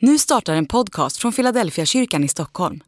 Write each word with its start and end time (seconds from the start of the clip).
Nu 0.00 0.18
startar 0.18 0.54
en 0.54 0.66
podcast 0.66 1.16
från 1.16 1.32
Philadelphia 1.32 1.86
kyrkan 1.86 2.24
i 2.24 2.28
Stockholm. 2.28 2.80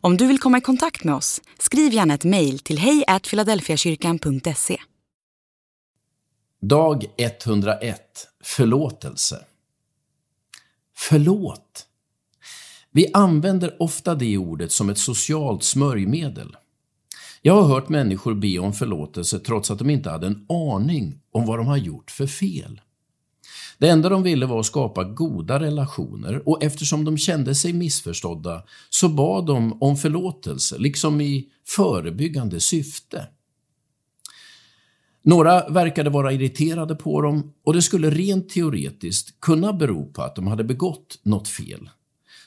Om 0.00 0.16
du 0.16 0.26
vill 0.26 0.38
komma 0.38 0.58
i 0.58 0.60
kontakt 0.60 1.04
med 1.04 1.14
oss, 1.14 1.40
skriv 1.58 1.92
gärna 1.92 2.14
ett 2.14 2.24
mejl 2.24 2.58
till 2.58 2.78
hejfiladelfiakyrkan.se. 2.78 4.76
Dag 6.60 7.04
101. 7.18 8.00
Förlåtelse. 8.44 9.44
Förlåt. 10.96 11.86
Vi 12.90 13.10
använder 13.14 13.82
ofta 13.82 14.14
det 14.14 14.38
ordet 14.38 14.72
som 14.72 14.90
ett 14.90 14.98
socialt 14.98 15.62
smörjmedel. 15.62 16.56
Jag 17.42 17.62
har 17.62 17.68
hört 17.68 17.88
människor 17.88 18.34
be 18.34 18.58
om 18.58 18.72
förlåtelse 18.72 19.38
trots 19.38 19.70
att 19.70 19.78
de 19.78 19.90
inte 19.90 20.10
hade 20.10 20.26
en 20.26 20.46
aning 20.48 21.20
om 21.32 21.46
vad 21.46 21.58
de 21.58 21.66
har 21.66 21.76
gjort 21.76 22.10
för 22.10 22.26
fel. 22.26 22.80
Det 23.78 23.88
enda 23.88 24.08
de 24.08 24.22
ville 24.22 24.46
var 24.46 24.60
att 24.60 24.66
skapa 24.66 25.04
goda 25.04 25.60
relationer 25.60 26.48
och 26.48 26.62
eftersom 26.62 27.04
de 27.04 27.18
kände 27.18 27.54
sig 27.54 27.72
missförstådda 27.72 28.62
så 28.90 29.08
bad 29.08 29.46
de 29.46 29.82
om 29.82 29.96
förlåtelse, 29.96 30.78
liksom 30.78 31.20
i 31.20 31.48
förebyggande 31.66 32.60
syfte. 32.60 33.26
Några 35.22 35.68
verkade 35.68 36.10
vara 36.10 36.32
irriterade 36.32 36.94
på 36.94 37.20
dem 37.20 37.52
och 37.64 37.72
det 37.72 37.82
skulle 37.82 38.10
rent 38.10 38.48
teoretiskt 38.48 39.40
kunna 39.40 39.72
bero 39.72 40.12
på 40.12 40.22
att 40.22 40.36
de 40.36 40.46
hade 40.46 40.64
begått 40.64 41.18
något 41.22 41.48
fel. 41.48 41.90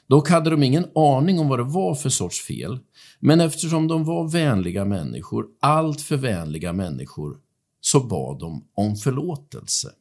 Dock 0.08 0.30
hade 0.30 0.50
de 0.50 0.64
ingen 0.64 0.86
aning 0.96 1.40
om 1.40 1.48
vad 1.48 1.60
det 1.60 1.64
var 1.64 1.96
för 1.96 2.10
sorts 2.10 2.42
fel, 2.42 2.80
men 3.20 3.42
eftersom 3.42 3.88
de 3.88 4.04
var 4.04 4.28
vänliga 4.28 4.86
människor, 4.86 5.46
allt 5.60 6.02
för 6.02 6.18
vänliga 6.18 6.74
människor, 6.74 7.38
så 7.82 8.00
bad 8.00 8.40
de 8.40 8.68
om 8.76 8.96
förlåtelse. 8.96 9.92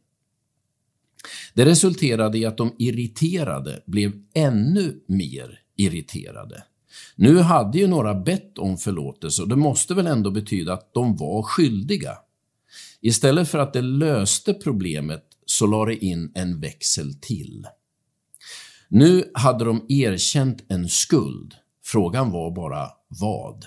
Det 1.55 1.65
resulterade 1.65 2.39
i 2.39 2.47
att 2.47 2.57
de 2.57 2.75
irriterade 2.79 3.83
blev 3.87 4.13
ännu 4.35 5.01
mer 5.07 5.61
irriterade. 5.77 6.65
Nu 7.17 7.39
hade 7.39 7.79
ju 7.79 7.87
några 7.87 8.15
bett 8.15 8.59
om 8.59 8.79
förlåtelse 8.79 9.43
och 9.43 9.49
det 9.49 9.57
måste 9.57 9.95
väl 9.95 10.07
ändå 10.07 10.31
betyda 10.31 10.73
att 10.73 10.95
de 10.95 11.17
var 11.17 11.43
skyldiga. 11.43 12.19
Istället 13.01 13.49
för 13.49 13.59
att 13.59 13.73
det 13.73 13.83
löste 13.83 14.55
problemet 14.55 15.25
så 15.47 15.67
la 15.67 15.85
det 15.85 16.05
in 16.05 16.33
en 16.35 16.61
växel 16.61 17.15
till. 17.15 17.67
Nu 18.89 19.31
hade 19.35 19.65
de 19.65 19.87
erkänt 19.89 20.65
en 20.69 20.89
skuld. 20.89 21.55
Frågan 21.85 22.31
var 22.31 22.51
bara 22.51 22.89
vad. 23.09 23.67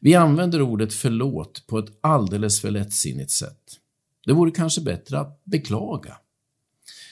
Vi 0.00 0.14
använder 0.14 0.62
ordet 0.62 0.94
förlåt 0.94 1.66
på 1.66 1.78
ett 1.78 1.98
alldeles 2.00 2.60
för 2.60 2.70
lättsinnigt 2.70 3.30
sätt. 3.30 3.78
Det 4.28 4.34
vore 4.34 4.50
kanske 4.50 4.80
bättre 4.80 5.18
att 5.18 5.44
beklaga. 5.44 6.16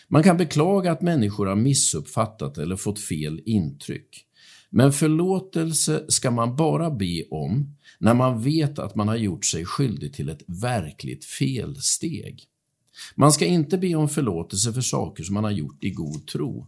Man 0.09 0.23
kan 0.23 0.37
beklaga 0.37 0.93
att 0.93 1.03
människor 1.03 1.47
har 1.47 1.57
missuppfattat 1.57 2.59
eller 2.59 2.77
fått 2.77 3.01
fel 3.01 3.41
intryck. 3.45 4.27
Men 4.71 4.93
förlåtelse 4.93 6.05
ska 6.09 6.31
man 6.31 6.57
bara 6.57 6.91
be 6.91 7.25
om 7.31 7.77
när 7.99 8.15
man 8.15 8.43
vet 8.43 8.79
att 8.79 8.95
man 8.95 9.09
har 9.09 9.17
gjort 9.17 9.45
sig 9.45 9.65
skyldig 9.65 10.15
till 10.15 10.29
ett 10.29 10.43
verkligt 10.47 11.25
felsteg. 11.25 12.43
Man 13.15 13.33
ska 13.33 13.47
inte 13.47 13.79
be 13.79 13.95
om 13.95 14.09
förlåtelse 14.09 14.73
för 14.73 14.81
saker 14.81 15.25
som 15.25 15.35
man 15.35 15.45
har 15.45 15.51
gjort 15.51 15.85
i 15.85 15.91
god 15.91 16.27
tro. 16.27 16.67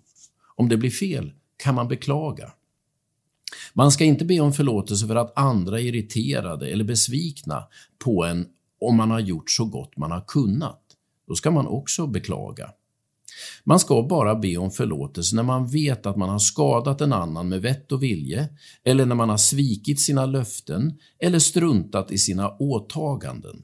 Om 0.57 0.69
det 0.69 0.77
blir 0.77 0.91
fel 0.91 1.33
kan 1.57 1.75
man 1.75 1.89
beklaga. 1.89 2.53
Man 3.75 3.93
ska 3.93 4.05
inte 4.05 4.25
be 4.25 4.41
om 4.41 4.53
förlåtelse 4.53 5.07
för 5.07 5.17
att 5.17 5.39
andra 5.39 5.81
är 5.81 5.85
irriterade 5.85 6.69
eller 6.69 6.85
besvikna 6.85 7.65
på 7.99 8.25
en 8.25 8.47
om 8.81 8.97
man 8.97 9.11
har 9.11 9.21
gjort 9.21 9.51
så 9.51 9.65
gott 9.65 9.97
man 9.97 10.11
har 10.11 10.25
kunnat. 10.29 10.83
Då 11.29 11.34
ska 11.34 11.51
man 11.51 11.67
också 11.67 12.07
beklaga. 12.07 12.71
Man 13.65 13.81
ska 13.81 14.03
bara 14.03 14.35
be 14.35 14.57
om 14.57 14.70
förlåtelse 14.70 15.37
när 15.37 15.43
man 15.43 15.67
vet 15.67 16.07
att 16.07 16.17
man 16.17 16.29
har 16.29 16.39
skadat 16.39 17.01
en 17.01 17.12
annan 17.12 17.48
med 17.48 17.62
vett 17.62 17.93
och 17.93 18.03
vilje, 18.03 18.48
eller 18.85 19.07
när 19.07 19.15
man 19.15 19.29
har 19.29 19.37
svikit 19.37 20.01
sina 20.01 20.27
löften 20.27 20.98
eller 21.19 21.39
struntat 21.39 22.13
i 22.13 22.19
sina 22.19 22.57
åtaganden. 22.58 23.63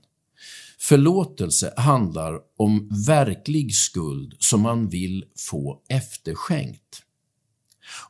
Förlåtelse 0.79 1.75
handlar 1.77 2.41
om 2.57 2.89
verklig 3.07 3.75
skuld 3.75 4.35
som 4.39 4.61
man 4.61 4.89
vill 4.89 5.25
få 5.37 5.83
efterskänkt. 5.89 7.03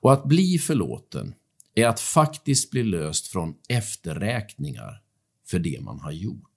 Och 0.00 0.12
att 0.12 0.24
bli 0.24 0.58
förlåten 0.58 1.34
är 1.74 1.86
att 1.86 2.00
faktiskt 2.00 2.70
bli 2.70 2.82
löst 2.82 3.26
från 3.26 3.54
efterräkningar 3.68 5.02
för 5.46 5.58
det 5.58 5.80
man 5.80 6.00
har 6.00 6.12
gjort. 6.12 6.53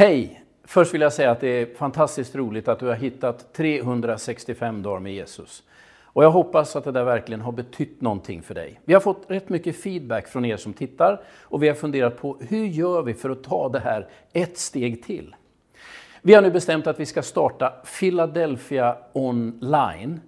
Hej! 0.00 0.44
Först 0.64 0.94
vill 0.94 1.00
jag 1.00 1.12
säga 1.12 1.30
att 1.30 1.40
det 1.40 1.48
är 1.48 1.74
fantastiskt 1.74 2.34
roligt 2.34 2.68
att 2.68 2.78
du 2.78 2.86
har 2.86 2.94
hittat 2.94 3.52
365 3.52 4.82
dagar 4.82 5.00
med 5.00 5.14
Jesus. 5.14 5.62
Och 6.02 6.24
jag 6.24 6.30
hoppas 6.30 6.76
att 6.76 6.84
det 6.84 6.92
där 6.92 7.04
verkligen 7.04 7.40
har 7.40 7.52
betytt 7.52 8.00
någonting 8.00 8.42
för 8.42 8.54
dig. 8.54 8.80
Vi 8.84 8.92
har 8.92 9.00
fått 9.00 9.24
rätt 9.28 9.48
mycket 9.48 9.82
feedback 9.82 10.28
från 10.28 10.44
er 10.44 10.56
som 10.56 10.72
tittar 10.72 11.20
och 11.42 11.62
vi 11.62 11.68
har 11.68 11.74
funderat 11.74 12.16
på 12.20 12.36
hur 12.48 12.66
gör 12.66 13.02
vi 13.02 13.14
för 13.14 13.30
att 13.30 13.44
ta 13.44 13.68
det 13.68 13.80
här 13.80 14.08
ett 14.32 14.58
steg 14.58 15.04
till? 15.04 15.36
Vi 16.22 16.34
har 16.34 16.42
nu 16.42 16.50
bestämt 16.50 16.86
att 16.86 17.00
vi 17.00 17.06
ska 17.06 17.22
starta 17.22 17.72
Philadelphia 18.00 18.96
online. 19.12 20.20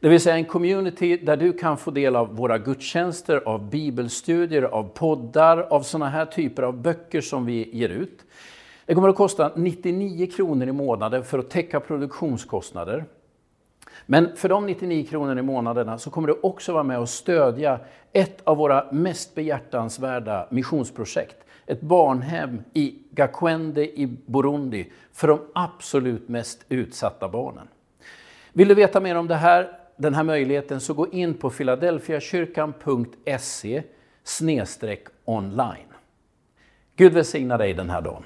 Det 0.00 0.08
vill 0.08 0.20
säga 0.20 0.36
en 0.36 0.44
community 0.44 1.16
där 1.16 1.36
du 1.36 1.52
kan 1.52 1.78
få 1.78 1.90
del 1.90 2.16
av 2.16 2.36
våra 2.36 2.58
gudstjänster, 2.58 3.36
av 3.36 3.70
bibelstudier, 3.70 4.62
av 4.62 4.88
poddar, 4.94 5.58
av 5.58 5.82
sådana 5.82 6.10
här 6.10 6.26
typer 6.26 6.62
av 6.62 6.82
böcker 6.82 7.20
som 7.20 7.46
vi 7.46 7.76
ger 7.76 7.88
ut. 7.88 8.24
Det 8.92 8.94
kommer 8.94 9.08
att 9.08 9.16
kosta 9.16 9.52
99 9.56 10.26
kronor 10.26 10.68
i 10.68 10.72
månaden 10.72 11.24
för 11.24 11.38
att 11.38 11.50
täcka 11.50 11.80
produktionskostnader. 11.80 13.04
Men 14.06 14.36
för 14.36 14.48
de 14.48 14.66
99 14.66 15.06
kronorna 15.06 15.40
i 15.40 15.42
månaderna 15.42 15.98
så 15.98 16.10
kommer 16.10 16.28
du 16.28 16.38
också 16.42 16.72
vara 16.72 16.82
med 16.82 16.98
och 16.98 17.08
stödja 17.08 17.80
ett 18.12 18.40
av 18.44 18.56
våra 18.56 18.92
mest 18.92 19.34
behjärtansvärda 19.34 20.48
missionsprojekt. 20.50 21.36
Ett 21.66 21.80
barnhem 21.80 22.62
i 22.72 22.98
Gakwende 23.10 24.00
i 24.00 24.16
Burundi 24.26 24.92
för 25.12 25.28
de 25.28 25.40
absolut 25.54 26.28
mest 26.28 26.64
utsatta 26.68 27.28
barnen. 27.28 27.68
Vill 28.52 28.68
du 28.68 28.74
veta 28.74 29.00
mer 29.00 29.16
om 29.16 29.28
det 29.28 29.34
här, 29.34 29.78
den 29.96 30.14
här 30.14 30.24
möjligheten 30.24 30.80
så 30.80 30.94
gå 30.94 31.08
in 31.08 31.34
på 31.34 31.50
filadelfiakyrkan.se 31.50 33.82
online. 35.24 35.92
Gud 36.96 37.12
välsigna 37.12 37.58
dig 37.58 37.74
den 37.74 37.90
här 37.90 38.00
dagen. 38.00 38.22